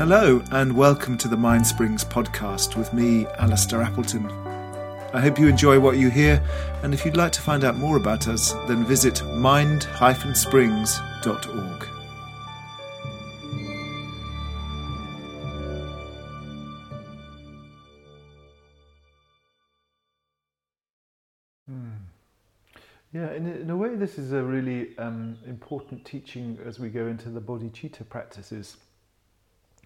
Hello, 0.00 0.40
and 0.50 0.74
welcome 0.74 1.18
to 1.18 1.28
the 1.28 1.36
Mind 1.36 1.66
Springs 1.66 2.04
podcast 2.04 2.74
with 2.74 2.94
me, 2.94 3.26
Alistair 3.38 3.82
Appleton. 3.82 4.24
I 5.12 5.20
hope 5.20 5.38
you 5.38 5.46
enjoy 5.46 5.78
what 5.78 5.98
you 5.98 6.08
hear, 6.08 6.42
and 6.82 6.94
if 6.94 7.04
you'd 7.04 7.18
like 7.18 7.32
to 7.32 7.42
find 7.42 7.64
out 7.64 7.76
more 7.76 7.98
about 7.98 8.26
us, 8.26 8.52
then 8.66 8.86
visit 8.86 9.22
mind-springs.org. 9.36 11.84
Hmm. 21.68 21.90
Yeah, 23.12 23.32
in 23.32 23.46
a, 23.46 23.50
in 23.50 23.68
a 23.68 23.76
way, 23.76 23.96
this 23.96 24.18
is 24.18 24.32
a 24.32 24.42
really 24.42 24.96
um, 24.96 25.36
important 25.46 26.06
teaching 26.06 26.58
as 26.64 26.80
we 26.80 26.88
go 26.88 27.06
into 27.06 27.28
the 27.28 27.42
bodhicitta 27.42 28.08
practices. 28.08 28.78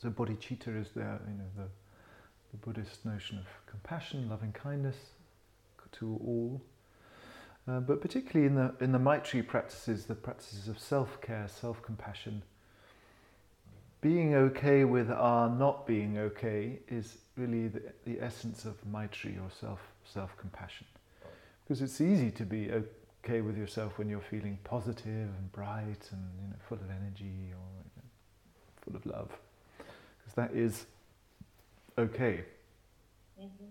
So, 0.00 0.10
bodhicitta 0.10 0.80
is 0.80 0.90
the, 0.90 1.00
you 1.00 1.34
know, 1.38 1.50
the, 1.56 1.68
the 2.52 2.56
Buddhist 2.58 3.04
notion 3.04 3.38
of 3.38 3.46
compassion, 3.66 4.28
loving 4.28 4.52
kindness 4.52 4.96
to 5.92 6.20
all. 6.24 6.62
Uh, 7.66 7.80
but 7.80 8.00
particularly 8.00 8.46
in 8.46 8.54
the 8.54 8.74
in 8.80 8.92
the 8.92 8.98
Maitri 8.98 9.46
practices, 9.46 10.06
the 10.06 10.14
practices 10.14 10.68
of 10.68 10.78
self-care, 10.78 11.46
self-compassion, 11.48 12.42
being 14.00 14.34
okay 14.34 14.84
with 14.84 15.10
our 15.10 15.50
not 15.50 15.86
being 15.86 16.18
okay 16.18 16.78
is 16.88 17.18
really 17.36 17.68
the, 17.68 17.82
the 18.04 18.20
essence 18.20 18.64
of 18.64 18.76
Maitri 18.90 19.36
or 19.38 19.50
self 19.50 19.80
self-compassion. 20.04 20.86
Because 21.64 21.82
it's 21.82 22.00
easy 22.00 22.30
to 22.30 22.44
be 22.44 22.70
okay 23.24 23.42
with 23.42 23.58
yourself 23.58 23.98
when 23.98 24.08
you're 24.08 24.20
feeling 24.22 24.58
positive 24.64 25.28
and 25.38 25.52
bright 25.52 26.08
and 26.12 26.22
you 26.40 26.48
know, 26.48 26.56
full 26.66 26.78
of 26.78 26.88
energy 26.88 27.52
or 27.52 27.68
you 27.84 27.92
know, 27.96 28.08
full 28.82 28.96
of 28.96 29.04
love, 29.04 29.30
because 30.28 30.50
that 30.50 30.56
is 30.56 30.86
okay. 31.98 32.44
Mm-hmm. 33.40 33.64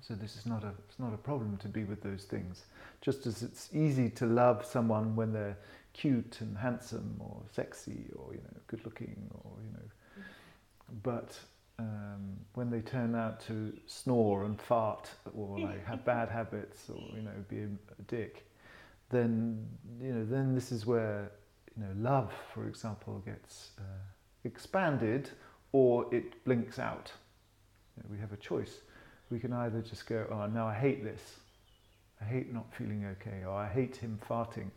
So 0.00 0.14
this 0.14 0.36
is 0.36 0.46
not 0.46 0.64
a 0.64 0.72
it's 0.88 0.98
not 0.98 1.12
a 1.14 1.18
problem 1.18 1.56
to 1.58 1.68
be 1.68 1.84
with 1.84 2.02
those 2.02 2.24
things. 2.24 2.64
Just 3.00 3.26
as 3.26 3.42
it's 3.42 3.68
easy 3.72 4.08
to 4.10 4.26
love 4.26 4.64
someone 4.64 5.16
when 5.16 5.32
they're 5.32 5.56
cute 5.92 6.38
and 6.40 6.56
handsome 6.56 7.16
or 7.18 7.42
sexy 7.52 8.06
or 8.16 8.32
you 8.32 8.40
know 8.40 8.60
good 8.66 8.84
looking 8.84 9.16
or 9.44 9.52
you 9.64 9.72
know, 9.72 10.24
but 11.02 11.38
um, 11.78 12.36
when 12.54 12.70
they 12.70 12.80
turn 12.80 13.14
out 13.14 13.40
to 13.40 13.72
snore 13.86 14.44
and 14.44 14.60
fart 14.60 15.08
or 15.34 15.58
like 15.58 15.86
have 15.92 16.04
bad 16.04 16.28
habits 16.28 16.90
or 16.90 17.02
you 17.14 17.22
know 17.22 17.44
be 17.48 17.58
a, 17.60 17.68
a 17.98 18.02
dick, 18.08 18.46
then 19.10 19.66
you 20.00 20.12
know 20.12 20.24
then 20.24 20.54
this 20.54 20.72
is 20.72 20.86
where 20.86 21.30
you 21.76 21.84
know 21.84 21.92
love, 21.96 22.32
for 22.54 22.66
example, 22.66 23.22
gets 23.24 23.70
uh, 23.78 23.82
expanded 24.44 25.30
or 25.72 26.12
it 26.14 26.44
blinks 26.44 26.78
out. 26.78 27.12
We 28.10 28.18
have 28.18 28.32
a 28.32 28.36
choice. 28.36 28.80
We 29.30 29.38
can 29.38 29.52
either 29.52 29.80
just 29.82 30.06
go, 30.06 30.26
oh 30.30 30.46
no, 30.46 30.66
I 30.66 30.74
hate 30.74 31.04
this. 31.04 31.20
I 32.20 32.24
hate 32.24 32.52
not 32.52 32.66
feeling 32.74 33.06
okay, 33.12 33.44
or 33.44 33.52
I 33.52 33.68
hate 33.68 33.96
him 33.96 34.18
farting. 34.28 34.70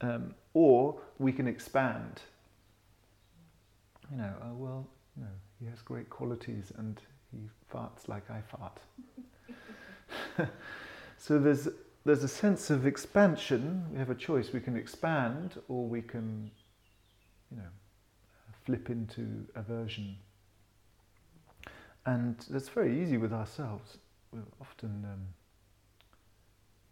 Um, 0.00 0.34
or 0.54 1.00
we 1.18 1.32
can 1.32 1.46
expand. 1.46 2.20
You 4.10 4.18
know, 4.18 4.32
oh, 4.42 4.54
well, 4.54 4.86
you 5.16 5.24
know, 5.24 5.30
he 5.60 5.66
has 5.66 5.80
great 5.80 6.10
qualities 6.10 6.72
and 6.78 7.00
he 7.30 7.48
farts 7.72 8.08
like 8.08 8.30
I 8.30 8.40
fart. 8.40 8.78
so 11.18 11.38
there's 11.38 11.68
there's 12.04 12.24
a 12.24 12.28
sense 12.28 12.70
of 12.70 12.86
expansion. 12.86 13.84
We 13.92 13.98
have 13.98 14.10
a 14.10 14.14
choice. 14.14 14.52
We 14.52 14.60
can 14.60 14.76
expand 14.76 15.60
or 15.68 15.86
we 15.86 16.02
can, 16.02 16.50
you 17.50 17.58
know, 17.58 17.68
flip 18.64 18.90
into 18.90 19.46
aversion. 19.54 20.16
And 22.06 22.36
that's 22.50 22.68
very 22.68 23.00
easy 23.00 23.16
with 23.16 23.32
ourselves. 23.32 23.98
We're 24.32 24.40
often, 24.60 25.04
um, 25.04 25.26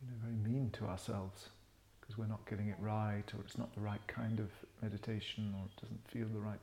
you 0.01 0.09
know, 0.09 0.17
very 0.23 0.37
mean 0.37 0.71
to 0.75 0.87
ourselves 0.87 1.49
because 2.01 2.17
we're 2.17 2.27
not 2.27 2.45
getting 2.49 2.69
it 2.69 2.77
right, 2.81 3.25
or 3.35 3.41
it's 3.45 3.59
not 3.59 3.73
the 3.75 3.81
right 3.81 4.05
kind 4.07 4.39
of 4.41 4.51
meditation, 4.83 5.55
or 5.59 5.65
it 5.67 5.81
doesn't 5.81 6.01
feel 6.09 6.27
the 6.33 6.41
right, 6.41 6.61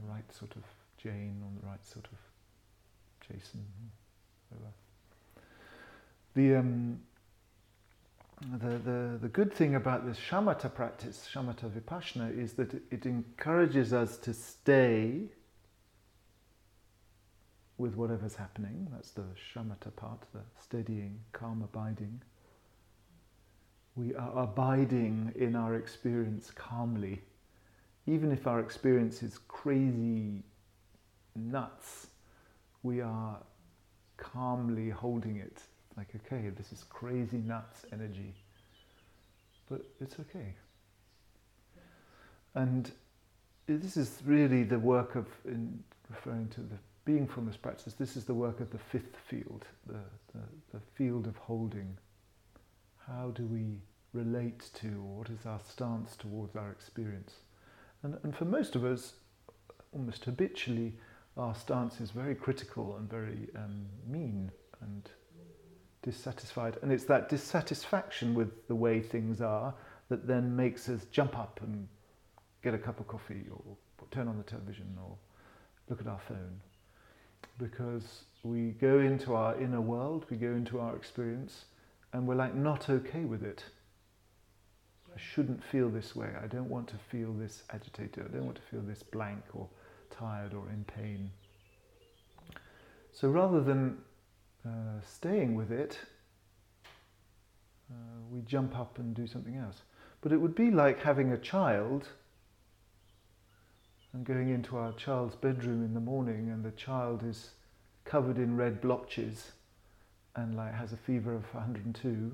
the 0.00 0.08
right 0.08 0.32
sort 0.32 0.54
of 0.56 0.62
Jane, 0.98 1.42
or 1.42 1.60
the 1.60 1.66
right 1.66 1.84
sort 1.84 2.06
of 2.06 2.18
Jason, 3.28 3.64
whatever. 4.50 4.72
The 6.34 6.56
um, 6.56 7.00
the, 8.40 8.78
the, 8.78 9.18
the 9.22 9.28
good 9.28 9.52
thing 9.52 9.74
about 9.74 10.06
this 10.06 10.18
shamatha 10.18 10.72
practice, 10.72 11.26
shamatha 11.32 11.70
vipassana, 11.70 12.36
is 12.36 12.52
that 12.54 12.74
it 12.90 13.06
encourages 13.06 13.92
us 13.92 14.18
to 14.18 14.34
stay 14.34 15.22
with 17.78 17.96
whatever's 17.96 18.36
happening. 18.36 18.88
That's 18.92 19.10
the 19.10 19.24
shamatha 19.54 19.94
part, 19.96 20.22
the 20.32 20.40
steadying, 20.62 21.20
calm 21.32 21.62
abiding. 21.62 22.20
We 23.94 24.14
are 24.14 24.42
abiding 24.42 25.32
in 25.34 25.56
our 25.56 25.74
experience 25.74 26.50
calmly. 26.50 27.22
Even 28.06 28.30
if 28.30 28.46
our 28.46 28.60
experience 28.60 29.22
is 29.22 29.38
crazy 29.48 30.42
nuts, 31.34 32.08
we 32.82 33.00
are 33.00 33.38
calmly 34.18 34.90
holding 34.90 35.36
it 35.36 35.62
like, 35.96 36.08
okay, 36.14 36.50
this 36.50 36.72
is 36.72 36.84
crazy 36.84 37.38
nuts 37.38 37.84
energy, 37.92 38.34
but 39.68 39.82
it's 40.00 40.18
okay. 40.20 40.54
And 42.54 42.90
this 43.66 43.96
is 43.96 44.20
really 44.24 44.62
the 44.62 44.78
work 44.78 45.14
of, 45.14 45.26
in 45.44 45.82
referring 46.08 46.48
to 46.48 46.60
the 46.60 46.78
beingfulness 47.06 47.60
practice, 47.60 47.94
this 47.94 48.16
is 48.16 48.24
the 48.24 48.34
work 48.34 48.60
of 48.60 48.70
the 48.70 48.78
fifth 48.78 49.16
field, 49.28 49.64
the, 49.86 50.00
the, 50.34 50.40
the 50.72 50.80
field 50.94 51.26
of 51.26 51.36
holding. 51.36 51.96
How 53.06 53.30
do 53.34 53.44
we 53.44 53.78
relate 54.12 54.68
to, 54.74 54.88
or 54.88 55.18
what 55.18 55.30
is 55.30 55.46
our 55.46 55.60
stance 55.60 56.16
towards 56.16 56.56
our 56.56 56.70
experience? 56.70 57.32
And, 58.02 58.18
and 58.22 58.36
for 58.36 58.44
most 58.44 58.74
of 58.74 58.84
us, 58.84 59.14
almost 59.92 60.24
habitually, 60.24 60.94
our 61.36 61.54
stance 61.54 62.00
is 62.00 62.10
very 62.10 62.34
critical 62.34 62.96
and 62.96 63.08
very 63.08 63.48
um, 63.56 63.86
mean 64.06 64.50
and 64.80 65.08
dissatisfied. 66.06 66.78
And 66.80 66.92
it's 66.92 67.04
that 67.04 67.28
dissatisfaction 67.28 68.34
with 68.34 68.66
the 68.68 68.74
way 68.74 69.00
things 69.00 69.40
are 69.40 69.74
that 70.08 70.26
then 70.26 70.54
makes 70.54 70.88
us 70.88 71.04
jump 71.10 71.36
up 71.36 71.58
and 71.62 71.88
get 72.62 72.72
a 72.72 72.78
cup 72.78 73.00
of 73.00 73.08
coffee 73.08 73.44
or 73.50 73.76
turn 74.12 74.28
on 74.28 74.38
the 74.38 74.44
television 74.44 74.96
or 75.02 75.16
look 75.90 76.00
at 76.00 76.06
our 76.06 76.20
phone. 76.28 76.60
Because 77.58 78.22
we 78.44 78.70
go 78.70 79.00
into 79.00 79.34
our 79.34 79.60
inner 79.60 79.80
world, 79.80 80.26
we 80.30 80.36
go 80.36 80.52
into 80.52 80.78
our 80.78 80.94
experience, 80.94 81.64
and 82.12 82.26
we're 82.26 82.36
like 82.36 82.54
not 82.54 82.88
okay 82.88 83.24
with 83.24 83.42
it. 83.42 83.64
I 85.14 85.18
shouldn't 85.18 85.64
feel 85.64 85.88
this 85.88 86.14
way. 86.14 86.28
I 86.42 86.46
don't 86.46 86.68
want 86.68 86.88
to 86.88 86.96
feel 87.10 87.32
this 87.32 87.64
agitated. 87.70 88.26
I 88.28 88.32
don't 88.32 88.44
want 88.44 88.56
to 88.56 88.62
feel 88.70 88.82
this 88.82 89.02
blank 89.02 89.42
or 89.54 89.68
tired 90.10 90.54
or 90.54 90.68
in 90.68 90.84
pain. 90.84 91.30
So 93.12 93.28
rather 93.28 93.62
than 93.62 93.98
uh, 94.66 95.00
staying 95.06 95.54
with 95.54 95.70
it, 95.70 95.98
uh, 97.90 97.94
we 98.30 98.40
jump 98.42 98.76
up 98.78 98.98
and 98.98 99.14
do 99.14 99.26
something 99.26 99.56
else. 99.56 99.82
But 100.20 100.32
it 100.32 100.38
would 100.38 100.54
be 100.54 100.70
like 100.70 101.02
having 101.02 101.32
a 101.32 101.38
child 101.38 102.08
and 104.16 104.24
going 104.24 104.48
into 104.48 104.78
our 104.78 104.92
child's 104.92 105.36
bedroom 105.36 105.84
in 105.84 105.92
the 105.92 106.00
morning 106.00 106.48
and 106.50 106.64
the 106.64 106.70
child 106.70 107.22
is 107.22 107.50
covered 108.04 108.38
in 108.38 108.56
red 108.56 108.80
blotches 108.80 109.52
and 110.36 110.56
like 110.56 110.74
has 110.74 110.94
a 110.94 110.96
fever 110.96 111.34
of 111.34 111.42
102 111.54 112.32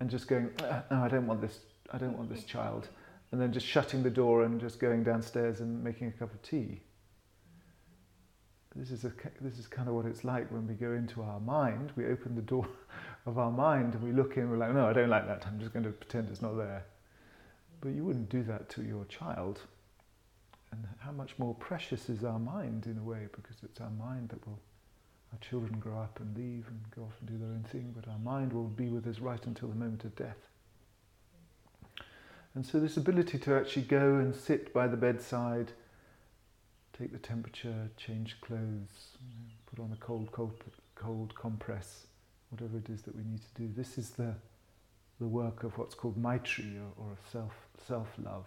and 0.00 0.10
just 0.10 0.28
going 0.28 0.48
uh, 0.62 0.80
no 0.90 1.02
I 1.02 1.08
don't 1.08 1.26
want 1.26 1.42
this 1.42 1.58
I 1.92 1.98
don't 1.98 2.16
want 2.16 2.30
this 2.30 2.44
child 2.44 2.88
and 3.32 3.40
then 3.40 3.52
just 3.52 3.66
shutting 3.66 4.02
the 4.02 4.10
door 4.10 4.44
and 4.44 4.58
just 4.58 4.78
going 4.78 5.04
downstairs 5.04 5.60
and 5.60 5.84
making 5.84 6.08
a 6.08 6.12
cup 6.12 6.32
of 6.32 6.40
tea 6.42 6.80
this 8.76 8.90
is, 8.90 9.04
a, 9.04 9.12
this 9.40 9.58
is 9.58 9.66
kind 9.66 9.88
of 9.88 9.94
what 9.94 10.04
it's 10.04 10.24
like 10.24 10.50
when 10.50 10.66
we 10.66 10.74
go 10.74 10.92
into 10.92 11.22
our 11.22 11.38
mind. 11.40 11.92
We 11.96 12.06
open 12.06 12.34
the 12.34 12.42
door 12.42 12.66
of 13.26 13.38
our 13.38 13.50
mind 13.50 13.94
and 13.94 14.02
we 14.02 14.12
look 14.12 14.36
in, 14.36 14.50
we're 14.50 14.56
like, 14.56 14.74
no, 14.74 14.86
I 14.86 14.92
don't 14.92 15.08
like 15.08 15.26
that. 15.28 15.44
I'm 15.46 15.60
just 15.60 15.72
going 15.72 15.84
to 15.84 15.90
pretend 15.90 16.28
it's 16.28 16.42
not 16.42 16.56
there. 16.56 16.84
But 17.80 17.90
you 17.90 18.04
wouldn't 18.04 18.30
do 18.30 18.42
that 18.44 18.68
to 18.70 18.82
your 18.82 19.04
child. 19.04 19.60
And 20.72 20.84
how 20.98 21.12
much 21.12 21.38
more 21.38 21.54
precious 21.54 22.08
is 22.08 22.24
our 22.24 22.38
mind 22.40 22.86
in 22.86 22.98
a 22.98 23.02
way, 23.02 23.28
because 23.32 23.56
it's 23.62 23.80
our 23.80 23.90
mind 23.90 24.30
that 24.30 24.44
will, 24.44 24.58
our 25.32 25.38
children 25.38 25.78
grow 25.78 25.98
up 25.98 26.18
and 26.18 26.36
leave 26.36 26.66
and 26.66 26.80
go 26.96 27.02
off 27.02 27.14
and 27.20 27.28
do 27.28 27.38
their 27.38 27.54
own 27.54 27.64
thing, 27.70 27.94
but 27.94 28.10
our 28.10 28.18
mind 28.18 28.52
will 28.52 28.64
be 28.64 28.88
with 28.88 29.06
us 29.06 29.20
right 29.20 29.44
until 29.46 29.68
the 29.68 29.76
moment 29.76 30.04
of 30.04 30.16
death. 30.16 30.48
And 32.56 32.66
so, 32.66 32.80
this 32.80 32.96
ability 32.96 33.38
to 33.38 33.54
actually 33.54 33.82
go 33.82 34.16
and 34.16 34.34
sit 34.34 34.72
by 34.72 34.86
the 34.86 34.96
bedside 34.96 35.72
take 36.98 37.12
the 37.12 37.18
temperature, 37.18 37.90
change 37.96 38.40
clothes, 38.40 39.16
put 39.66 39.82
on 39.82 39.92
a 39.92 39.96
cold, 39.96 40.30
cold, 40.32 40.52
cold 40.94 41.34
compress, 41.34 42.06
whatever 42.50 42.78
it 42.78 42.88
is 42.88 43.02
that 43.02 43.16
we 43.16 43.22
need 43.24 43.40
to 43.40 43.62
do. 43.62 43.70
This 43.76 43.98
is 43.98 44.10
the, 44.10 44.34
the 45.20 45.26
work 45.26 45.64
of 45.64 45.76
what's 45.76 45.94
called 45.94 46.16
maitri 46.16 46.78
or, 46.78 47.04
or 47.04 47.16
self, 47.30 47.52
self-love. 47.86 48.46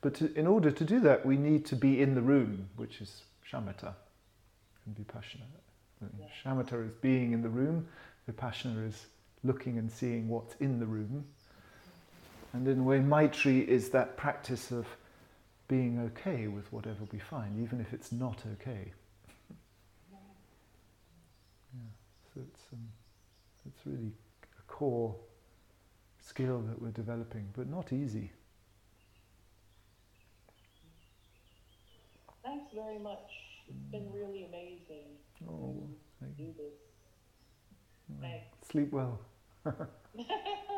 But 0.00 0.14
to, 0.16 0.34
in 0.34 0.46
order 0.46 0.70
to 0.70 0.84
do 0.84 1.00
that, 1.00 1.24
we 1.24 1.36
need 1.36 1.64
to 1.66 1.76
be 1.76 2.02
in 2.02 2.14
the 2.14 2.20
room, 2.20 2.68
which 2.76 3.00
is 3.00 3.22
shamatha 3.50 3.94
and 4.86 4.96
vipassana. 4.96 5.46
Yeah. 6.18 6.26
Shamatha 6.44 6.86
is 6.86 6.94
being 6.94 7.32
in 7.32 7.40
the 7.40 7.48
room, 7.48 7.86
vipassana 8.28 8.86
is 8.88 9.06
looking 9.44 9.78
and 9.78 9.90
seeing 9.90 10.28
what's 10.28 10.54
in 10.56 10.80
the 10.80 10.86
room. 10.86 11.24
And 12.52 12.68
in 12.68 12.80
a 12.80 12.82
way, 12.82 12.98
Maitri 12.98 13.66
is 13.66 13.90
that 13.90 14.16
practice 14.16 14.70
of 14.70 14.86
being 15.68 15.98
okay 16.00 16.46
with 16.46 16.70
whatever 16.72 17.04
we 17.12 17.18
find, 17.18 17.62
even 17.62 17.80
if 17.80 17.92
it's 17.92 18.12
not 18.12 18.42
okay. 18.52 18.92
yeah, 20.12 21.80
so 22.32 22.40
it's, 22.40 22.62
um, 22.72 22.88
it's 23.66 23.86
really 23.86 24.12
a 24.58 24.62
core 24.70 25.14
skill 26.20 26.60
that 26.60 26.80
we're 26.80 26.90
developing, 26.90 27.48
but 27.56 27.68
not 27.68 27.92
easy. 27.92 28.30
Thanks 32.44 32.72
very 32.74 32.98
much. 32.98 33.30
It's 33.68 33.90
been 33.90 34.12
really 34.12 34.44
amazing 34.44 35.16
oh, 35.48 35.88
to 36.20 36.26
do 36.36 36.52
this. 36.58 36.74
Thanks. 38.20 38.68
Sleep 38.70 38.92
well. 38.92 39.20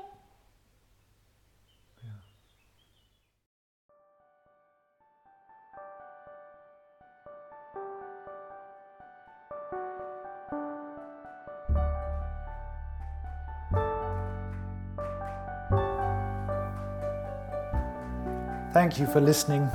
Thank 18.76 19.00
you 19.00 19.06
for 19.06 19.22
listening. 19.22 19.70